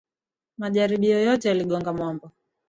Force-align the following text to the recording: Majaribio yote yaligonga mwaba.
Majaribio 0.57 1.19
yote 1.23 1.47
yaligonga 1.47 1.93
mwaba. 1.93 2.31